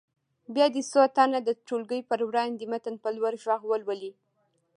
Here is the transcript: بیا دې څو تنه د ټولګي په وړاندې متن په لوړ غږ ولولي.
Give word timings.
بیا 0.53 0.65
دې 0.73 0.81
څو 0.91 1.01
تنه 1.15 1.39
د 1.43 1.49
ټولګي 1.67 2.01
په 2.09 2.15
وړاندې 2.29 2.63
متن 2.71 2.95
په 3.03 3.09
لوړ 3.17 3.33
غږ 3.47 3.61
ولولي. 3.67 4.11